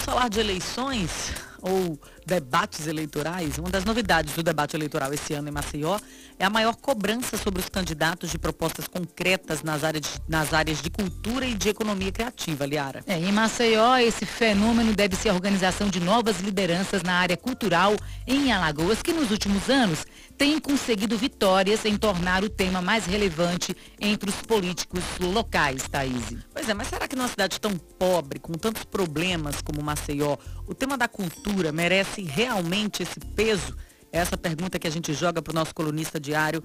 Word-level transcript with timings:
Vamos 0.00 0.14
falar 0.14 0.30
de 0.30 0.40
eleições 0.40 1.30
ou 1.62 1.98
debates 2.26 2.86
eleitorais. 2.86 3.58
Uma 3.58 3.70
das 3.70 3.84
novidades 3.84 4.34
do 4.34 4.42
debate 4.42 4.76
eleitoral 4.76 5.12
esse 5.12 5.34
ano 5.34 5.48
em 5.48 5.52
Maceió 5.52 5.98
é 6.38 6.44
a 6.44 6.50
maior 6.50 6.74
cobrança 6.74 7.36
sobre 7.36 7.60
os 7.60 7.68
candidatos 7.68 8.30
de 8.30 8.38
propostas 8.38 8.88
concretas 8.88 9.62
nas 9.62 9.84
áreas 9.84 10.02
de, 10.02 10.10
nas 10.26 10.54
áreas 10.54 10.80
de 10.80 10.88
cultura 10.88 11.44
e 11.44 11.54
de 11.54 11.68
economia 11.68 12.10
criativa, 12.10 12.64
Liara. 12.64 13.02
É, 13.06 13.18
em 13.18 13.30
Maceió, 13.30 13.96
esse 13.98 14.24
fenômeno 14.24 14.94
deve 14.94 15.16
ser 15.16 15.28
a 15.28 15.34
organização 15.34 15.88
de 15.88 16.00
novas 16.00 16.40
lideranças 16.40 17.02
na 17.02 17.14
área 17.14 17.36
cultural 17.36 17.94
em 18.26 18.52
Alagoas, 18.52 19.02
que 19.02 19.12
nos 19.12 19.30
últimos 19.30 19.68
anos 19.68 20.06
tem 20.38 20.58
conseguido 20.58 21.18
vitórias 21.18 21.84
em 21.84 21.98
tornar 21.98 22.42
o 22.42 22.48
tema 22.48 22.80
mais 22.80 23.04
relevante 23.04 23.76
entre 24.00 24.30
os 24.30 24.36
políticos 24.36 25.04
locais, 25.20 25.82
Thaís. 25.90 26.34
Pois 26.54 26.66
é, 26.66 26.72
mas 26.72 26.88
será 26.88 27.06
que 27.06 27.16
numa 27.16 27.28
cidade 27.28 27.60
tão 27.60 27.76
pobre, 27.76 28.38
com 28.38 28.54
tantos 28.54 28.84
problemas 28.84 29.60
como 29.60 29.82
Maceió, 29.82 30.38
o 30.66 30.74
tema 30.74 30.96
da 30.96 31.06
cultura 31.06 31.49
merece 31.72 32.22
realmente 32.22 33.02
esse 33.02 33.20
peso? 33.20 33.76
Essa 34.12 34.36
pergunta 34.36 34.78
que 34.78 34.86
a 34.86 34.90
gente 34.90 35.12
joga 35.12 35.40
para 35.40 35.52
o 35.52 35.54
nosso 35.54 35.74
colunista 35.74 36.18
diário, 36.18 36.62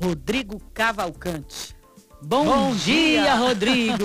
Rodrigo 0.00 0.60
Cavalcante. 0.74 1.74
Bom, 2.24 2.44
bom 2.44 2.74
dia, 2.76 3.22
dia, 3.22 3.34
Rodrigo! 3.34 4.04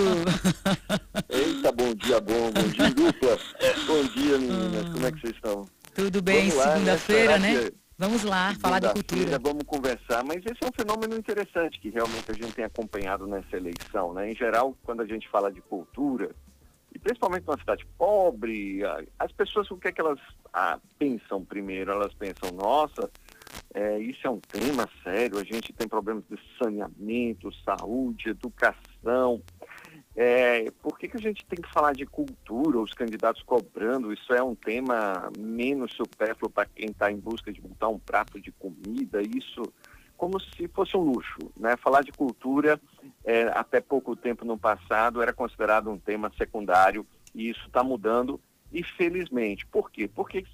Eita, 1.30 1.70
bom 1.70 1.94
dia, 1.94 2.20
bom, 2.20 2.50
bom 2.50 2.68
dia, 2.68 2.90
dupla. 2.90 3.38
Bom 3.86 4.04
dia, 4.14 4.38
meninas, 4.38 4.88
como 4.92 5.06
é 5.06 5.12
que 5.12 5.20
vocês 5.20 5.34
estão? 5.34 5.68
Tudo 5.94 6.20
bem, 6.20 6.46
né? 6.46 6.50
segunda-feira, 6.50 7.38
né? 7.38 7.52
né? 7.52 7.70
Vamos 7.96 8.22
lá, 8.22 8.54
falar 8.60 8.78
de 8.78 8.92
cultura. 8.92 9.38
Vamos 9.40 9.64
conversar, 9.64 10.24
mas 10.24 10.38
esse 10.38 10.62
é 10.62 10.66
um 10.66 10.72
fenômeno 10.72 11.16
interessante 11.16 11.80
que 11.80 11.90
realmente 11.90 12.30
a 12.30 12.34
gente 12.34 12.52
tem 12.52 12.64
acompanhado 12.64 13.26
nessa 13.26 13.56
eleição, 13.56 14.14
né? 14.14 14.30
Em 14.30 14.36
geral, 14.36 14.76
quando 14.84 15.02
a 15.02 15.06
gente 15.06 15.28
fala 15.28 15.50
de 15.50 15.60
cultura, 15.60 16.30
e 16.98 17.00
principalmente 17.00 17.46
numa 17.46 17.58
cidade 17.58 17.86
pobre, 17.96 18.80
as 19.18 19.30
pessoas, 19.30 19.70
o 19.70 19.76
que 19.76 19.88
é 19.88 19.92
que 19.92 20.00
elas 20.00 20.18
ah, 20.52 20.78
pensam 20.98 21.44
primeiro? 21.44 21.92
Elas 21.92 22.12
pensam, 22.12 22.50
nossa, 22.52 23.08
é, 23.72 23.98
isso 24.00 24.26
é 24.26 24.30
um 24.30 24.40
tema 24.40 24.88
sério, 25.04 25.38
a 25.38 25.44
gente 25.44 25.72
tem 25.72 25.86
problemas 25.86 26.24
de 26.28 26.36
saneamento, 26.60 27.52
saúde, 27.64 28.30
educação. 28.30 29.40
É, 30.16 30.68
por 30.82 30.98
que, 30.98 31.06
que 31.06 31.16
a 31.16 31.20
gente 31.20 31.44
tem 31.46 31.60
que 31.60 31.72
falar 31.72 31.92
de 31.92 32.04
cultura, 32.04 32.80
os 32.80 32.92
candidatos 32.92 33.42
cobrando? 33.44 34.12
Isso 34.12 34.34
é 34.34 34.42
um 34.42 34.56
tema 34.56 35.30
menos 35.38 35.92
supérfluo 35.92 36.50
para 36.50 36.66
quem 36.66 36.86
está 36.86 37.12
em 37.12 37.18
busca 37.18 37.52
de 37.52 37.62
montar 37.62 37.88
um 37.88 37.98
prato 38.00 38.40
de 38.40 38.50
comida, 38.50 39.22
isso 39.22 39.62
como 40.18 40.38
se 40.40 40.68
fosse 40.68 40.96
um 40.96 41.00
luxo. 41.00 41.38
Né? 41.56 41.76
Falar 41.78 42.02
de 42.02 42.12
cultura, 42.12 42.78
é, 43.24 43.44
até 43.54 43.80
pouco 43.80 44.14
tempo 44.16 44.44
no 44.44 44.58
passado, 44.58 45.22
era 45.22 45.32
considerado 45.32 45.88
um 45.88 45.98
tema 45.98 46.30
secundário 46.36 47.06
e 47.34 47.48
isso 47.48 47.64
está 47.66 47.82
mudando 47.82 48.38
e 48.70 48.82
felizmente. 48.82 49.64
Por 49.64 49.90
quê? 49.90 50.10
Porque 50.12 50.44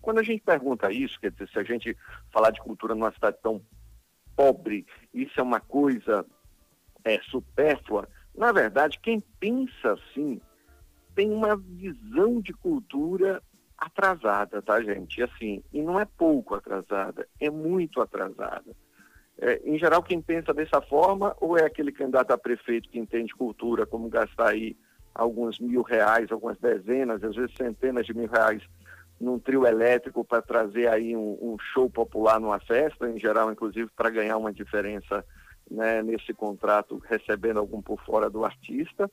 quando 0.00 0.18
a 0.18 0.22
gente 0.22 0.42
pergunta 0.42 0.92
isso, 0.92 1.18
quer 1.18 1.32
dizer, 1.32 1.48
se 1.48 1.58
a 1.58 1.64
gente 1.64 1.96
falar 2.30 2.50
de 2.50 2.60
cultura 2.60 2.94
numa 2.94 3.12
cidade 3.12 3.38
tão 3.42 3.60
pobre, 4.36 4.86
isso 5.12 5.40
é 5.40 5.42
uma 5.42 5.60
coisa 5.60 6.24
é, 7.02 7.18
supérflua, 7.22 8.08
na 8.36 8.52
verdade, 8.52 8.98
quem 9.00 9.20
pensa 9.40 9.92
assim 9.92 10.40
tem 11.14 11.30
uma 11.30 11.56
visão 11.56 12.40
de 12.40 12.52
cultura 12.52 13.40
atrasada, 13.78 14.60
tá, 14.60 14.82
gente? 14.82 15.22
Assim, 15.22 15.62
e 15.72 15.80
não 15.80 15.98
é 15.98 16.04
pouco 16.04 16.54
atrasada, 16.54 17.28
é 17.40 17.48
muito 17.48 18.00
atrasada. 18.00 18.74
É, 19.40 19.60
em 19.64 19.78
geral, 19.78 20.02
quem 20.02 20.20
pensa 20.20 20.54
dessa 20.54 20.80
forma, 20.80 21.36
ou 21.40 21.58
é 21.58 21.64
aquele 21.64 21.90
candidato 21.90 22.30
a 22.30 22.38
prefeito 22.38 22.88
que 22.88 22.98
entende 22.98 23.34
cultura, 23.34 23.84
como 23.84 24.08
gastar 24.08 24.50
aí 24.50 24.76
alguns 25.14 25.58
mil 25.58 25.82
reais, 25.82 26.30
algumas 26.30 26.58
dezenas, 26.58 27.22
às 27.22 27.34
vezes 27.34 27.54
centenas 27.56 28.06
de 28.06 28.14
mil 28.14 28.28
reais 28.28 28.62
num 29.20 29.38
trio 29.38 29.66
elétrico 29.66 30.24
para 30.24 30.42
trazer 30.42 30.88
aí 30.88 31.16
um, 31.16 31.38
um, 31.40 31.56
show 31.72 31.88
popular 31.88 32.40
numa 32.40 32.58
festa, 32.60 33.08
em 33.08 33.18
geral, 33.18 33.50
inclusive, 33.50 33.88
para 33.96 34.10
ganhar 34.10 34.36
uma 34.36 34.52
diferença 34.52 35.24
né, 35.70 36.02
nesse 36.02 36.32
contrato, 36.34 37.02
recebendo 37.08 37.58
algum 37.58 37.80
por 37.80 38.00
fora 38.04 38.28
do 38.28 38.44
artista, 38.44 39.10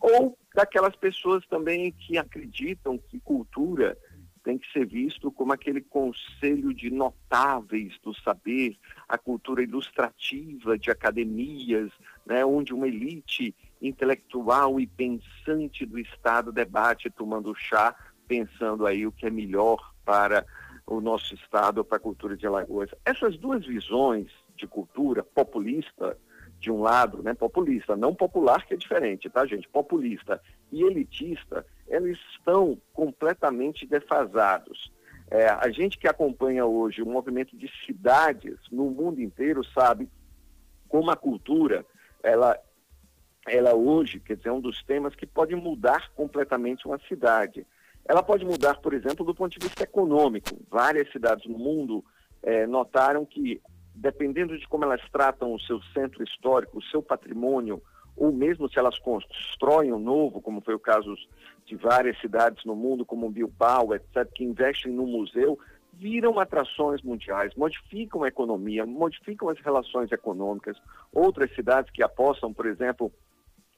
ou 0.00 0.36
daquelas 0.54 0.96
pessoas 0.96 1.46
também 1.46 1.92
que 1.92 2.18
acreditam 2.18 2.98
que 2.98 3.20
cultura 3.20 3.96
tem 4.42 4.58
que 4.58 4.70
ser 4.72 4.86
visto 4.86 5.30
como 5.30 5.52
aquele 5.52 5.80
conselho 5.80 6.74
de 6.74 6.90
notáveis 6.90 7.98
do 8.02 8.14
saber, 8.14 8.76
a 9.08 9.16
cultura 9.16 9.62
ilustrativa 9.62 10.78
de 10.78 10.90
academias, 10.90 11.90
né, 12.26 12.44
onde 12.44 12.74
uma 12.74 12.88
elite 12.88 13.54
intelectual 13.80 14.78
e 14.80 14.86
pensante 14.86 15.86
do 15.86 15.98
Estado 15.98 16.52
debate 16.52 17.10
tomando 17.10 17.54
chá, 17.54 17.94
pensando 18.26 18.86
aí 18.86 19.06
o 19.06 19.12
que 19.12 19.26
é 19.26 19.30
melhor 19.30 19.92
para 20.04 20.44
o 20.86 21.00
nosso 21.00 21.34
Estado, 21.34 21.84
para 21.84 21.96
a 21.96 22.00
cultura 22.00 22.36
de 22.36 22.46
Alagoas. 22.46 22.90
Essas 23.04 23.36
duas 23.36 23.64
visões 23.64 24.28
de 24.56 24.66
cultura 24.66 25.22
populista, 25.22 26.18
de 26.58 26.70
um 26.70 26.80
lado, 26.80 27.22
né, 27.22 27.34
populista, 27.34 27.96
não 27.96 28.14
popular, 28.14 28.64
que 28.64 28.74
é 28.74 28.76
diferente, 28.76 29.28
tá, 29.28 29.44
gente? 29.46 29.68
Populista 29.68 30.40
e 30.70 30.82
elitista, 30.82 31.66
eles 31.86 32.18
estão 32.32 32.78
completamente 32.92 33.86
defasados. 33.86 34.92
É, 35.30 35.48
a 35.48 35.70
gente 35.70 35.98
que 35.98 36.08
acompanha 36.08 36.66
hoje 36.66 37.02
o 37.02 37.06
movimento 37.06 37.56
de 37.56 37.70
cidades 37.86 38.58
no 38.70 38.90
mundo 38.90 39.20
inteiro 39.20 39.64
sabe 39.64 40.08
como 40.88 41.10
a 41.10 41.16
cultura, 41.16 41.86
ela, 42.22 42.58
ela 43.46 43.74
hoje, 43.74 44.20
quer 44.20 44.36
dizer, 44.36 44.50
é 44.50 44.52
um 44.52 44.60
dos 44.60 44.82
temas 44.82 45.14
que 45.14 45.26
pode 45.26 45.54
mudar 45.54 46.10
completamente 46.14 46.86
uma 46.86 46.98
cidade. 47.08 47.66
Ela 48.04 48.22
pode 48.22 48.44
mudar, 48.44 48.78
por 48.80 48.92
exemplo, 48.92 49.24
do 49.24 49.34
ponto 49.34 49.58
de 49.58 49.64
vista 49.64 49.84
econômico. 49.84 50.50
Várias 50.68 51.10
cidades 51.10 51.46
no 51.46 51.58
mundo 51.58 52.04
é, 52.42 52.66
notaram 52.66 53.24
que 53.24 53.60
dependendo 53.94 54.58
de 54.58 54.66
como 54.66 54.84
elas 54.84 55.02
tratam 55.10 55.54
o 55.54 55.60
seu 55.60 55.80
centro 55.94 56.22
histórico, 56.24 56.78
o 56.78 56.82
seu 56.82 57.02
patrimônio, 57.02 57.82
ou 58.16 58.32
mesmo 58.32 58.68
se 58.68 58.78
elas 58.78 58.98
constroem 58.98 59.92
um 59.92 59.98
novo, 59.98 60.40
como 60.40 60.60
foi 60.60 60.74
o 60.74 60.78
caso 60.78 61.14
de 61.64 61.76
várias 61.76 62.18
cidades 62.20 62.64
no 62.64 62.74
mundo, 62.74 63.04
como 63.04 63.30
Bilbao, 63.30 63.94
etc., 63.94 64.28
que 64.34 64.44
investem 64.44 64.92
no 64.92 65.06
museu, 65.06 65.58
viram 65.92 66.38
atrações 66.38 67.02
mundiais, 67.02 67.54
modificam 67.54 68.24
a 68.24 68.28
economia, 68.28 68.84
modificam 68.86 69.48
as 69.48 69.58
relações 69.60 70.10
econômicas. 70.10 70.76
Outras 71.12 71.54
cidades 71.54 71.90
que 71.90 72.02
apostam, 72.02 72.52
por 72.52 72.66
exemplo, 72.66 73.12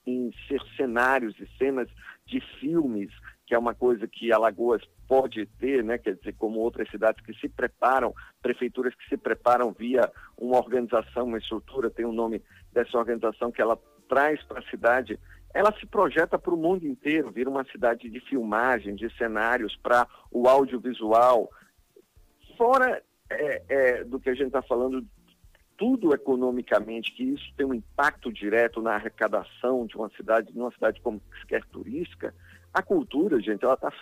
em 0.07 0.33
ser 0.49 0.61
cenários 0.77 1.35
e 1.41 1.49
cenas 1.59 1.89
de 2.27 2.41
filmes, 2.61 3.11
que 3.47 3.55
é 3.55 3.59
uma 3.59 3.75
coisa 3.75 4.07
que 4.07 4.33
Alagoas 4.33 4.83
pode 5.07 5.45
ter, 5.59 5.83
né? 5.85 5.99
quer 5.99 6.15
dizer, 6.15 6.35
como 6.35 6.61
outras 6.61 6.89
cidades 6.91 7.25
que 7.25 7.35
se 7.35 7.49
preparam, 7.49 8.15
prefeituras 8.41 8.95
que 8.95 9.09
se 9.09 9.17
preparam 9.17 9.73
via 9.73 10.11
uma 10.37 10.57
organização, 10.57 11.25
uma 11.25 11.39
estrutura, 11.39 11.91
tem 11.91 12.05
o 12.05 12.09
um 12.09 12.13
nome 12.13 12.43
dessa 12.73 12.97
organização 12.97 13.53
que 13.53 13.61
ela 13.61 13.79
traz 14.09 14.43
para 14.45 14.61
a 14.61 14.71
cidade, 14.71 15.19
ela 15.53 15.73
se 15.79 15.87
projeta 15.87 16.39
para 16.39 16.53
o 16.53 16.57
mundo 16.57 16.87
inteiro, 16.87 17.31
vira 17.31 17.49
uma 17.49 17.65
cidade 17.65 18.11
de 18.11 18.21
filmagem, 18.21 18.95
de 18.95 19.09
cenários 19.17 19.77
para 19.77 20.07
o 20.31 20.49
audiovisual. 20.49 21.51
Fora 22.57 23.03
é, 23.31 23.63
é, 23.69 24.05
do 24.05 24.19
que 24.19 24.31
a 24.31 24.35
gente 24.35 24.49
está 24.49 24.63
falando 24.63 25.07
tudo 25.77 26.15
economicamente, 26.15 27.13
que 27.13 27.25
isso 27.25 27.53
tem 27.57 27.67
um 27.67 27.75
impacto 27.75 28.33
direto 28.33 28.81
na 28.81 28.95
arrecadação 28.95 29.87
de 29.87 29.97
uma 29.97 30.09
cidade, 30.11 30.53
de 30.53 30.59
uma 30.59 30.71
cidade 30.73 31.01
como 31.01 31.21
quer 31.49 31.65
turística, 31.67 32.35
a 32.73 32.83
cultura, 32.83 33.41
gente, 33.41 33.65
ela 33.65 33.75
está 33.75 33.93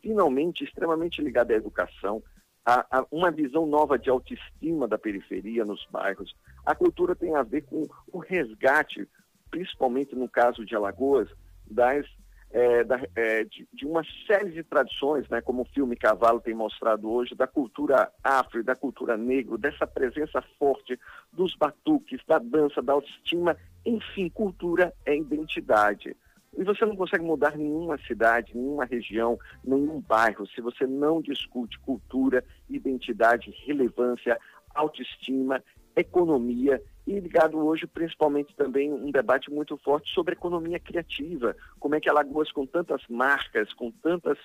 finalmente 0.00 0.64
extremamente 0.64 1.22
ligada 1.22 1.52
à 1.52 1.56
educação, 1.56 2.22
a, 2.64 2.98
a, 2.98 3.06
uma 3.10 3.30
visão 3.30 3.66
nova 3.66 3.98
de 3.98 4.08
autoestima 4.08 4.86
da 4.86 4.98
periferia 4.98 5.64
nos 5.64 5.84
bairros. 5.90 6.34
A 6.64 6.74
cultura 6.74 7.14
tem 7.14 7.34
a 7.34 7.42
ver 7.42 7.62
com 7.62 7.88
o 8.12 8.18
resgate, 8.18 9.08
principalmente 9.52 10.16
no 10.16 10.28
caso 10.28 10.64
de 10.64 10.74
Alagoas, 10.74 11.28
das 11.70 12.06
é, 12.50 12.84
da, 12.84 13.00
é, 13.16 13.44
de, 13.44 13.66
de, 13.72 13.86
uma 13.86 14.02
série 14.26 14.50
de 14.50 14.62
tradições, 14.62 15.26
né, 15.30 15.40
como 15.40 15.62
o 15.62 15.68
filme 15.72 15.96
Cavalo 15.96 16.38
tem 16.38 16.52
mostrado 16.54 17.10
hoje, 17.10 17.34
da 17.34 17.46
cultura 17.46 18.12
afro, 18.22 18.62
da 18.62 18.76
cultura 18.76 19.16
negro, 19.16 19.56
dessa 19.56 19.86
presença 19.86 20.42
forte 20.58 21.00
dos 21.32 21.56
batuques, 21.56 22.20
da 22.26 22.38
dança, 22.38 22.82
da 22.82 22.92
autoestima, 22.92 23.56
enfim, 23.86 24.28
cultura 24.28 24.92
é 25.06 25.16
identidade. 25.16 26.14
E 26.54 26.62
você 26.62 26.84
não 26.84 26.94
consegue 26.94 27.24
mudar 27.24 27.56
nenhuma 27.56 27.96
cidade, 28.06 28.54
nenhuma 28.54 28.84
região, 28.84 29.38
nenhum 29.64 29.98
bairro, 30.00 30.46
se 30.48 30.60
você 30.60 30.86
não 30.86 31.22
discute 31.22 31.78
cultura, 31.78 32.44
identidade, 32.68 33.50
relevância, 33.66 34.38
autoestima, 34.74 35.62
economia 35.96 36.82
e 37.06 37.18
ligado 37.18 37.58
hoje 37.58 37.86
principalmente 37.86 38.54
também 38.54 38.92
um 38.92 39.10
debate 39.10 39.50
muito 39.50 39.76
forte 39.78 40.12
sobre 40.12 40.34
economia 40.34 40.78
criativa, 40.78 41.56
como 41.78 41.94
é 41.94 42.00
que 42.00 42.08
Alagoas 42.08 42.50
com 42.52 42.66
tantas 42.66 43.02
marcas, 43.08 43.72
com 43.74 43.90
tantas 43.90 44.38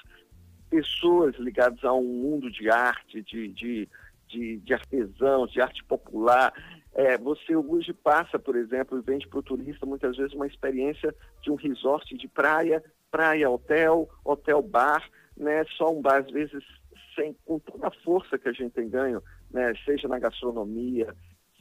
pessoas 0.70 1.36
ligadas 1.36 1.84
a 1.84 1.94
um 1.94 2.04
mundo 2.04 2.52
de 2.52 2.70
arte, 2.70 3.22
de, 3.22 3.48
de, 3.50 3.90
de, 4.28 4.58
de 4.58 4.74
artesãos, 4.74 5.52
de 5.52 5.62
arte 5.62 5.84
popular, 5.84 6.54
é, 6.94 7.18
você 7.18 7.56
hoje 7.56 7.94
passa, 7.94 8.40
por 8.40 8.56
exemplo, 8.56 8.98
e 8.98 9.02
vende 9.02 9.28
para 9.28 9.40
o 9.40 9.44
turista 9.44 9.86
muitas 9.86 10.18
vezes 10.18 10.34
uma 10.34 10.48
experiência 10.48 11.14
de 11.42 11.52
um 11.52 11.56
resort 11.56 12.18
de 12.18 12.28
praia, 12.28 12.84
praia 13.12 13.50
hotel, 13.50 14.10
hotel 14.26 14.62
bar, 14.62 15.08
né, 15.36 15.64
só 15.78 15.92
um 15.92 16.02
bar, 16.02 16.18
às 16.18 16.32
vezes, 16.32 16.64
sem, 17.16 17.36
com 17.46 17.60
toda 17.60 17.88
a 17.88 17.92
força 18.04 18.38
que 18.38 18.50
a 18.50 18.52
gente 18.52 18.72
tem 18.72 18.90
ganho, 18.90 19.22
né, 19.52 19.74
seja 19.86 20.08
na 20.08 20.20
gastronomia, 20.20 21.16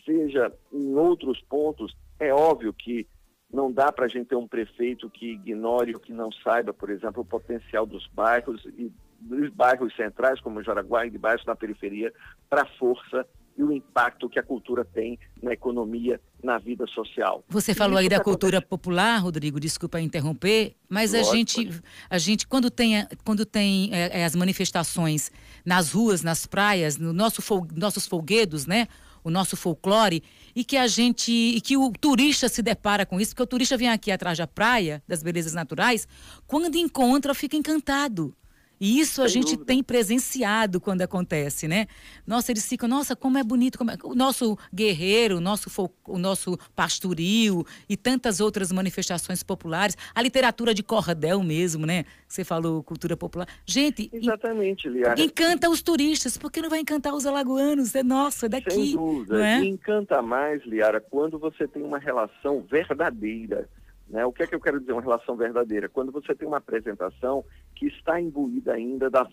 seja 0.06 0.50
em 0.72 0.94
outros 0.94 1.42
pontos, 1.42 1.94
é 2.18 2.32
óbvio 2.32 2.72
que 2.72 3.06
não 3.52 3.70
dá 3.70 3.92
para 3.92 4.06
a 4.06 4.08
gente 4.08 4.28
ter 4.28 4.36
um 4.36 4.48
prefeito 4.48 5.10
que 5.10 5.32
ignore 5.32 5.94
ou 5.94 6.00
que 6.00 6.12
não 6.12 6.30
saiba, 6.32 6.72
por 6.72 6.90
exemplo, 6.90 7.22
o 7.22 7.26
potencial 7.26 7.84
dos 7.84 8.06
bairros 8.08 8.64
e 8.78 8.90
dos 9.20 9.50
bairros 9.50 9.94
centrais, 9.96 10.40
como 10.40 10.62
Jaraguá 10.62 11.06
e 11.06 11.10
de 11.10 11.18
bairros 11.18 11.44
na 11.44 11.56
periferia, 11.56 12.12
para 12.48 12.62
a 12.62 12.78
força 12.78 13.26
e 13.56 13.62
o 13.62 13.72
impacto 13.72 14.28
que 14.28 14.38
a 14.38 14.42
cultura 14.42 14.84
tem 14.84 15.18
na 15.42 15.52
economia, 15.52 16.20
na 16.42 16.58
vida 16.58 16.86
social. 16.88 17.42
Você 17.48 17.74
falou 17.74 17.96
aí 17.96 18.08
da 18.08 18.20
cultura 18.20 18.60
popular, 18.60 19.18
Rodrigo, 19.18 19.58
desculpa 19.58 19.98
interromper, 19.98 20.76
mas 20.88 21.12
Lógico, 21.12 21.32
a 21.32 21.36
gente, 21.36 21.82
a 22.10 22.18
gente 22.18 22.46
quando 22.46 22.70
tem, 22.70 23.06
quando 23.24 23.46
tem 23.46 23.90
é, 23.94 24.24
as 24.24 24.36
manifestações 24.36 25.32
nas 25.64 25.92
ruas, 25.92 26.22
nas 26.22 26.46
praias, 26.46 26.98
no 26.98 27.14
nosso, 27.14 27.40
nossos 27.74 28.06
folguedos, 28.06 28.66
né? 28.66 28.86
O 29.26 29.30
nosso 29.30 29.56
folclore 29.56 30.22
e 30.54 30.64
que 30.64 30.76
a 30.76 30.86
gente 30.86 31.32
e 31.32 31.60
que 31.60 31.76
o 31.76 31.90
turista 31.90 32.48
se 32.48 32.62
depara 32.62 33.04
com 33.04 33.20
isso, 33.20 33.32
porque 33.32 33.42
o 33.42 33.46
turista 33.46 33.76
vem 33.76 33.88
aqui 33.88 34.12
atrás 34.12 34.38
da 34.38 34.46
praia, 34.46 35.02
das 35.06 35.20
belezas 35.20 35.52
naturais, 35.52 36.06
quando 36.46 36.76
encontra 36.76 37.34
fica 37.34 37.56
encantado. 37.56 38.32
E 38.80 39.00
isso 39.00 39.22
a 39.22 39.28
Sem 39.28 39.40
gente 39.40 39.52
dúvida. 39.52 39.64
tem 39.64 39.82
presenciado 39.82 40.80
quando 40.80 41.02
acontece, 41.02 41.66
né? 41.66 41.86
Nossa, 42.26 42.52
eles 42.52 42.68
ficam, 42.68 42.88
nossa, 42.88 43.16
como 43.16 43.38
é 43.38 43.42
bonito, 43.42 43.78
como 43.78 43.90
é... 43.90 43.96
o 44.04 44.14
nosso 44.14 44.58
guerreiro, 44.72 45.38
o 45.38 45.40
nosso, 45.40 45.70
fol... 45.70 45.92
o 46.06 46.18
nosso 46.18 46.58
pastoril 46.74 47.64
e 47.88 47.96
tantas 47.96 48.40
outras 48.40 48.70
manifestações 48.70 49.42
populares, 49.42 49.96
a 50.14 50.22
literatura 50.22 50.74
de 50.74 50.82
cordel 50.82 51.42
mesmo, 51.42 51.86
né? 51.86 52.04
Você 52.28 52.44
falou 52.44 52.82
cultura 52.82 53.16
popular. 53.16 53.48
Gente, 53.64 54.10
exatamente, 54.12 54.88
Liara. 54.88 55.20
Encanta 55.20 55.70
os 55.70 55.80
turistas, 55.82 56.36
por 56.36 56.52
que 56.52 56.60
não 56.60 56.70
vai 56.70 56.80
encantar 56.80 57.14
os 57.14 57.26
alagoanos? 57.26 57.94
É 57.94 58.02
nosso, 58.02 58.46
é 58.46 58.48
daqui. 58.48 58.70
Sem 58.70 58.96
dúvida. 58.96 59.46
É? 59.46 59.60
E 59.60 59.68
encanta 59.68 60.20
mais, 60.20 60.64
Liara, 60.66 61.00
quando 61.00 61.38
você 61.38 61.66
tem 61.66 61.82
uma 61.82 61.98
relação 61.98 62.64
verdadeira 62.68 63.68
né? 64.08 64.24
O 64.24 64.32
que 64.32 64.42
é 64.42 64.46
que 64.46 64.54
eu 64.54 64.60
quero 64.60 64.80
dizer, 64.80 64.92
uma 64.92 65.02
relação 65.02 65.36
verdadeira? 65.36 65.88
Quando 65.88 66.12
você 66.12 66.34
tem 66.34 66.46
uma 66.46 66.58
apresentação 66.58 67.44
que 67.74 67.86
está 67.86 68.20
imbuída 68.20 68.72
ainda 68.72 69.10
da 69.10 69.26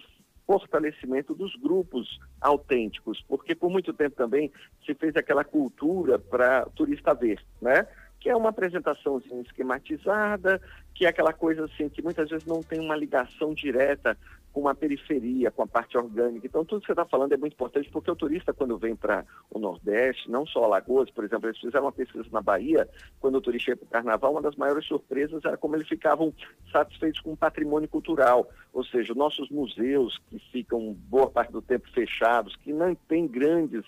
fortalecimento 0.45 1.33
dos 1.33 1.55
grupos 1.55 2.19
autênticos, 2.41 3.23
porque 3.27 3.55
por 3.55 3.69
muito 3.69 3.93
tempo 3.93 4.15
também 4.15 4.51
se 4.85 4.93
fez 4.93 5.15
aquela 5.15 5.43
cultura 5.43 6.19
para 6.19 6.65
turista 6.75 7.13
ver, 7.13 7.39
né? 7.61 7.87
Que 8.19 8.29
é 8.29 8.35
uma 8.35 8.49
apresentação 8.49 9.21
esquematizada, 9.45 10.61
que 10.93 11.05
é 11.05 11.09
aquela 11.09 11.33
coisa 11.33 11.65
assim 11.65 11.89
que 11.89 12.01
muitas 12.01 12.29
vezes 12.29 12.45
não 12.45 12.61
tem 12.61 12.79
uma 12.79 12.95
ligação 12.95 13.53
direta 13.53 14.17
com 14.53 14.69
a 14.69 14.75
periferia, 14.75 15.49
com 15.49 15.63
a 15.63 15.67
parte 15.67 15.97
orgânica. 15.97 16.45
Então, 16.45 16.63
tudo 16.63 16.81
que 16.81 16.85
você 16.85 16.91
está 16.91 17.05
falando 17.05 17.33
é 17.33 17.37
muito 17.37 17.53
importante, 17.53 17.89
porque 17.89 18.11
o 18.11 18.15
turista, 18.15 18.53
quando 18.53 18.77
vem 18.77 18.95
para 18.95 19.25
o 19.49 19.57
Nordeste, 19.57 20.29
não 20.29 20.45
só 20.45 20.63
Alagoas, 20.63 21.09
por 21.09 21.25
exemplo, 21.25 21.49
eles 21.49 21.59
fizeram 21.59 21.85
uma 21.85 21.91
pesquisa 21.91 22.27
na 22.31 22.41
Bahia, 22.41 22.87
quando 23.19 23.35
o 23.35 23.41
turista 23.41 23.71
ia 23.71 23.77
para 23.77 23.85
o 23.85 23.89
Carnaval, 23.89 24.31
uma 24.31 24.41
das 24.43 24.55
maiores 24.55 24.85
surpresas 24.85 25.43
era 25.43 25.57
como 25.57 25.75
eles 25.75 25.87
ficavam 25.87 26.31
satisfeitos 26.71 27.19
com 27.19 27.33
o 27.33 27.37
patrimônio 27.37 27.89
cultural, 27.89 28.47
ou 28.71 28.83
seja, 28.85 29.15
nossos 29.15 29.49
museus, 29.49 30.21
que 30.29 30.37
ficam 30.51 30.93
boa 31.09 31.29
parte 31.29 31.51
do 31.51 31.61
tempo 31.61 31.89
fechados, 31.91 32.55
que 32.57 32.71
não 32.71 32.93
têm 32.93 33.27
grandes 33.27 33.83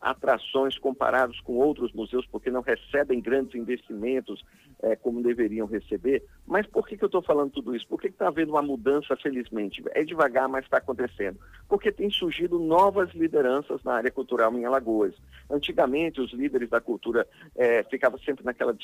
atrações 0.00 0.78
comparados 0.78 1.40
com 1.40 1.54
outros 1.54 1.92
museus, 1.92 2.26
porque 2.26 2.50
não 2.50 2.62
recebem 2.62 3.20
grandes 3.20 3.54
investimentos 3.54 4.42
é, 4.82 4.96
como 4.96 5.22
deveriam 5.22 5.66
receber. 5.66 6.24
Mas 6.46 6.66
por 6.66 6.86
que, 6.86 6.96
que 6.96 7.04
eu 7.04 7.06
estou 7.06 7.22
falando 7.22 7.50
tudo 7.50 7.74
isso? 7.74 7.86
Por 7.86 8.00
que 8.00 8.08
está 8.08 8.28
havendo 8.28 8.52
uma 8.52 8.62
mudança, 8.62 9.16
felizmente? 9.16 9.82
É 9.92 10.02
devagar, 10.04 10.48
mas 10.48 10.64
está 10.64 10.78
acontecendo. 10.78 11.38
Porque 11.68 11.92
tem 11.92 12.10
surgido 12.10 12.58
novas 12.58 13.10
lideranças 13.12 13.82
na 13.82 13.94
área 13.94 14.10
cultural 14.10 14.52
em 14.54 14.64
Alagoas. 14.64 15.14
Antigamente, 15.50 16.20
os 16.20 16.32
líderes 16.32 16.70
da 16.70 16.80
cultura 16.80 17.26
é, 17.56 17.82
ficavam 17.84 18.18
sempre 18.18 18.44
naquela 18.44 18.76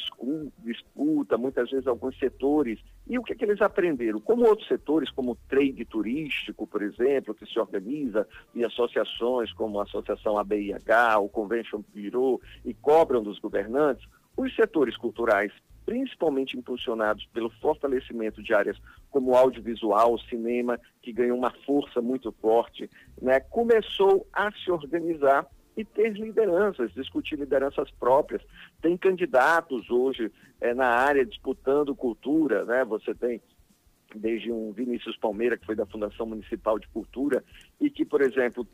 disputa, 0.59 1.39
muitas 1.39 1.71
vezes 1.71 1.87
alguns 1.87 2.19
setores. 2.19 2.79
E 3.07 3.19
o 3.19 3.23
que, 3.23 3.35
que 3.35 3.45
eles 3.45 3.61
aprenderam? 3.61 4.21
Como 4.21 4.47
outros 4.47 4.69
setores, 4.69 5.11
como 5.11 5.33
o 5.33 5.39
trade 5.49 5.85
turístico, 5.85 6.67
por 6.67 6.83
exemplo, 6.83 7.35
que 7.35 7.47
se 7.47 7.59
organiza, 7.59 8.27
e 8.55 8.65
associações 8.65 9.53
como 9.53 9.81
a 9.81 9.85
Associação 9.85 10.39
ABIH, 10.39 11.19
o 11.19 11.29
Convention 11.29 11.83
Bureau, 11.95 12.41
e 12.65 12.75
cobram 12.75 13.23
dos 13.23 13.39
governantes, 13.39 14.07
os 14.37 14.55
setores 14.55 14.97
culturais 14.97 15.53
principalmente 15.87 16.59
impulsionados 16.59 17.25
pelo 17.33 17.49
fortalecimento 17.49 18.43
de 18.43 18.53
áreas 18.53 18.77
como 19.09 19.35
audiovisual, 19.35 20.19
cinema, 20.19 20.79
que 21.01 21.13
ganhou 21.13 21.39
uma 21.39 21.53
força 21.65 22.03
muito 22.03 22.33
forte, 22.33 22.91
né, 23.23 23.39
começou 23.39 24.27
a 24.33 24.51
se 24.53 24.71
organizar 24.71 25.47
e 25.77 25.85
ter 25.85 26.13
lideranças, 26.15 26.93
discutir 26.93 27.39
lideranças 27.39 27.91
próprias. 27.93 28.43
Tem 28.83 28.97
candidatos 28.97 29.89
hoje 29.91 30.33
é, 30.61 30.75
na 30.75 30.89
área 30.89 31.25
disputando 31.25 31.95
cultura, 31.95 32.65
né? 32.65 32.83
Você 32.87 33.15
tem 33.15 33.43
desde 34.15 34.51
um 34.51 34.73
Vinícius 34.73 35.17
Palmeira, 35.19 35.59
que 35.59 35.67
foi 35.67 35.77
da 35.77 35.85
Fundação 35.85 36.25
Municipal 36.25 36.79
de 36.79 36.89
Cultura, 36.89 37.45
e 37.79 37.91
que, 37.91 38.07
por 38.07 38.23
exemplo, 38.23 38.67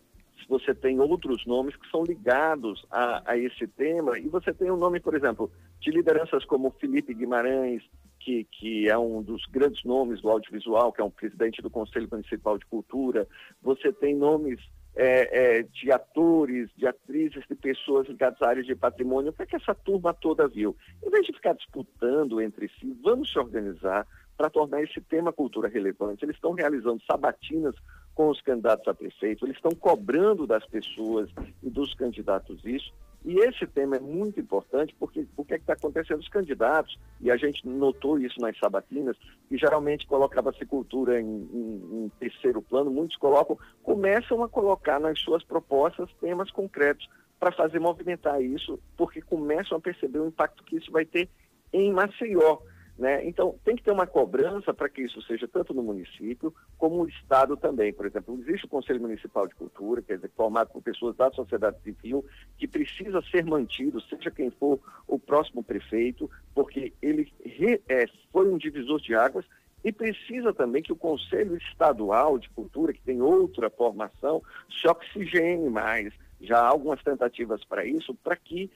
você 0.48 0.72
tem 0.74 1.00
outros 1.00 1.44
nomes 1.44 1.74
que 1.74 1.90
são 1.90 2.04
ligados 2.04 2.86
a, 2.90 3.32
a 3.32 3.36
esse 3.36 3.66
tema, 3.66 4.16
e 4.18 4.28
você 4.28 4.52
tem 4.52 4.70
um 4.70 4.76
nome, 4.76 5.00
por 5.00 5.14
exemplo, 5.14 5.50
de 5.82 5.90
lideranças 5.90 6.44
como 6.44 6.70
Felipe 6.80 7.12
Guimarães, 7.12 7.82
que, 8.20 8.44
que, 8.44 8.88
é 8.88 8.96
um 8.96 9.20
dos 9.20 9.44
grandes 9.46 9.82
nomes 9.84 10.20
do 10.22 10.30
audiovisual, 10.30 10.92
que 10.92 11.00
é 11.00 11.04
um 11.04 11.10
presidente 11.10 11.60
do 11.60 11.68
Conselho 11.68 12.08
Municipal 12.10 12.56
de 12.56 12.64
Cultura. 12.66 13.26
Você 13.60 13.92
tem 13.92 14.14
nomes 14.14 14.60
é, 14.94 15.56
é, 15.58 15.62
de 15.64 15.90
atores, 15.90 16.70
de 16.76 16.86
atrizes, 16.86 17.44
de 17.48 17.56
pessoas 17.56 18.06
ligadas 18.06 18.40
à 18.40 18.48
área 18.48 18.62
de 18.62 18.76
patrimônio. 18.76 19.30
O 19.30 19.32
que 19.32 19.44
que 19.44 19.56
essa 19.56 19.74
turma 19.74 20.14
toda 20.14 20.46
viu? 20.46 20.76
Em 21.02 21.10
vez 21.10 21.26
de 21.26 21.32
ficar 21.32 21.54
disputando 21.54 22.40
entre 22.40 22.68
si, 22.78 22.96
vamos 23.02 23.32
se 23.32 23.38
organizar 23.38 24.06
para 24.36 24.48
tornar 24.48 24.82
esse 24.82 25.00
tema 25.00 25.32
cultura 25.32 25.68
relevante. 25.68 26.24
Eles 26.24 26.36
estão 26.36 26.52
realizando 26.52 27.02
sabatinas 27.04 27.74
com 28.14 28.28
os 28.28 28.40
candidatos 28.40 28.86
a 28.86 28.94
prefeito, 28.94 29.44
eles 29.44 29.56
estão 29.56 29.72
cobrando 29.72 30.46
das 30.46 30.64
pessoas 30.66 31.28
e 31.62 31.70
dos 31.70 31.92
candidatos 31.94 32.64
isso. 32.64 32.92
E 33.24 33.38
esse 33.38 33.66
tema 33.66 33.96
é 33.96 34.00
muito 34.00 34.40
importante 34.40 34.94
porque 34.98 35.26
o 35.36 35.44
que 35.44 35.54
é 35.54 35.56
está 35.56 35.74
acontecendo? 35.74 36.20
Os 36.20 36.28
candidatos, 36.28 36.98
e 37.20 37.30
a 37.30 37.36
gente 37.36 37.66
notou 37.66 38.18
isso 38.18 38.40
nas 38.40 38.58
sabatinas, 38.58 39.16
que 39.48 39.56
geralmente 39.56 40.06
colocava-se 40.06 40.64
cultura 40.66 41.20
em, 41.20 41.24
em, 41.24 42.04
em, 42.04 42.12
terceiro 42.18 42.60
plano, 42.60 42.90
muitos 42.90 43.16
colocam, 43.16 43.56
começam 43.82 44.42
a 44.42 44.48
colocar 44.48 44.98
nas 44.98 45.20
suas 45.20 45.44
propostas 45.44 46.10
temas 46.20 46.50
concretos 46.50 47.08
para 47.38 47.52
fazer 47.52 47.78
movimentar 47.78 48.42
isso, 48.42 48.78
porque 48.96 49.20
começam 49.20 49.78
a 49.78 49.80
perceber 49.80 50.18
o 50.18 50.26
impacto 50.26 50.64
que 50.64 50.76
isso 50.76 50.90
vai 50.90 51.04
ter 51.04 51.28
em 51.72 51.92
Maceió. 51.92 52.58
Né? 52.98 53.26
Então, 53.26 53.58
tem 53.64 53.74
que 53.74 53.82
ter 53.82 53.90
uma 53.90 54.06
cobrança 54.06 54.72
para 54.74 54.88
que 54.88 55.02
isso 55.02 55.20
seja 55.22 55.48
tanto 55.48 55.72
no 55.72 55.82
município 55.82 56.54
como 56.76 56.98
no 56.98 57.08
Estado 57.08 57.56
também. 57.56 57.92
Por 57.92 58.06
exemplo, 58.06 58.38
existe 58.40 58.66
o 58.66 58.68
Conselho 58.68 59.00
Municipal 59.00 59.46
de 59.46 59.54
Cultura, 59.54 60.02
quer 60.02 60.16
dizer, 60.16 60.30
formado 60.36 60.68
por 60.68 60.82
pessoas 60.82 61.16
da 61.16 61.30
sociedade 61.30 61.80
civil, 61.82 62.24
que 62.58 62.68
precisa 62.68 63.22
ser 63.22 63.44
mantido, 63.44 64.00
seja 64.02 64.30
quem 64.30 64.50
for 64.50 64.78
o 65.08 65.18
próximo 65.18 65.64
prefeito, 65.64 66.30
porque 66.54 66.92
ele 67.00 67.32
re, 67.44 67.80
é, 67.88 68.06
foi 68.30 68.52
um 68.52 68.58
divisor 68.58 69.00
de 69.00 69.14
águas 69.14 69.46
e 69.82 69.90
precisa 69.90 70.52
também 70.52 70.82
que 70.82 70.92
o 70.92 70.96
Conselho 70.96 71.56
Estadual 71.56 72.38
de 72.38 72.48
Cultura, 72.50 72.92
que 72.92 73.02
tem 73.02 73.20
outra 73.20 73.70
formação, 73.70 74.42
se 74.70 74.86
oxigene 74.86 75.68
mais. 75.68 76.12
Já 76.40 76.58
há 76.58 76.68
algumas 76.68 77.02
tentativas 77.02 77.64
para 77.64 77.84
isso, 77.84 78.14
para 78.14 78.36
que 78.36 78.70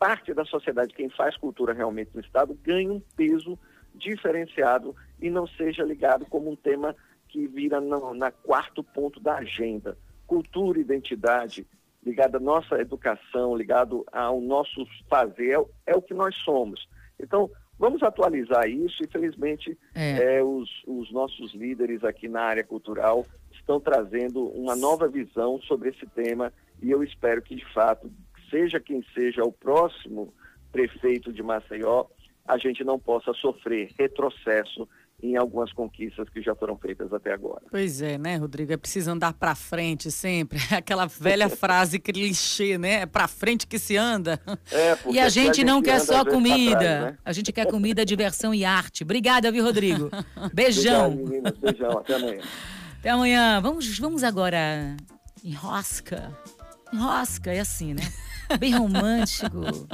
parte 0.00 0.32
da 0.32 0.46
sociedade, 0.46 0.94
quem 0.94 1.10
faz 1.10 1.36
cultura 1.36 1.74
realmente 1.74 2.10
no 2.14 2.22
Estado, 2.22 2.58
ganhe 2.64 2.88
um 2.88 3.02
peso 3.14 3.58
diferenciado 3.94 4.96
e 5.20 5.28
não 5.28 5.46
seja 5.46 5.84
ligado 5.84 6.24
como 6.24 6.50
um 6.50 6.56
tema 6.56 6.96
que 7.28 7.46
vira 7.46 7.82
na, 7.82 8.14
na 8.14 8.30
quarto 8.30 8.82
ponto 8.82 9.20
da 9.20 9.36
agenda. 9.36 9.98
Cultura, 10.26 10.80
identidade, 10.80 11.66
ligado 12.02 12.36
à 12.36 12.40
nossa 12.40 12.80
educação, 12.80 13.54
ligado 13.54 14.06
ao 14.10 14.40
nosso 14.40 14.86
fazer, 15.06 15.58
é, 15.58 15.92
é 15.92 15.94
o 15.94 16.00
que 16.00 16.14
nós 16.14 16.34
somos. 16.36 16.88
Então, 17.18 17.50
vamos 17.78 18.02
atualizar 18.02 18.66
isso 18.70 19.02
e, 19.02 19.06
felizmente, 19.06 19.78
é. 19.94 20.38
É, 20.38 20.42
os, 20.42 20.70
os 20.86 21.12
nossos 21.12 21.52
líderes 21.52 22.02
aqui 22.04 22.26
na 22.26 22.40
área 22.40 22.64
cultural 22.64 23.26
estão 23.52 23.78
trazendo 23.78 24.46
uma 24.48 24.74
nova 24.74 25.06
visão 25.08 25.60
sobre 25.60 25.90
esse 25.90 26.06
tema 26.06 26.50
e 26.82 26.90
eu 26.90 27.02
espero 27.04 27.42
que, 27.42 27.54
de 27.54 27.72
fato, 27.74 28.10
seja 28.50 28.80
quem 28.80 29.04
seja 29.14 29.42
o 29.42 29.52
próximo 29.52 30.34
prefeito 30.72 31.32
de 31.32 31.42
Maceió, 31.42 32.06
a 32.46 32.58
gente 32.58 32.84
não 32.84 32.98
possa 32.98 33.32
sofrer 33.34 33.90
retrocesso 33.98 34.88
em 35.22 35.36
algumas 35.36 35.72
conquistas 35.72 36.28
que 36.30 36.40
já 36.40 36.54
foram 36.54 36.76
feitas 36.76 37.12
até 37.12 37.32
agora. 37.32 37.62
Pois 37.70 38.00
é, 38.00 38.16
né, 38.16 38.36
Rodrigo? 38.36 38.72
É 38.72 38.76
preciso 38.76 39.10
andar 39.10 39.34
para 39.34 39.54
frente 39.54 40.10
sempre. 40.10 40.58
Aquela 40.74 41.06
velha 41.06 41.48
frase 41.48 41.98
clichê, 41.98 42.78
né? 42.78 43.02
É 43.02 43.06
para 43.06 43.28
frente 43.28 43.66
que 43.66 43.78
se 43.78 43.96
anda. 43.96 44.40
É, 44.72 44.96
e 45.10 45.20
a 45.20 45.28
gente, 45.28 45.50
a 45.50 45.52
gente 45.52 45.64
não 45.64 45.82
quer 45.82 46.00
só 46.00 46.24
comida. 46.24 46.78
Trás, 46.78 47.02
né? 47.02 47.18
A 47.24 47.32
gente 47.32 47.52
quer 47.52 47.66
comida, 47.66 48.04
diversão 48.04 48.54
e 48.54 48.64
arte. 48.64 49.02
Obrigada, 49.02 49.52
viu, 49.52 49.64
Rodrigo? 49.64 50.10
Beijão. 50.54 51.12
Obrigado, 51.12 51.28
meninas. 51.28 51.58
Beijão. 51.58 51.98
Até 51.98 52.14
amanhã. 52.14 52.40
Até 52.98 53.10
amanhã. 53.10 53.60
Vamos, 53.60 53.98
vamos 53.98 54.24
agora. 54.24 54.96
Enrosca. 55.44 56.32
Enrosca, 56.92 57.52
é 57.52 57.60
assim, 57.60 57.94
né? 57.94 58.02
Bem 58.58 58.74
romântico. 58.76 59.86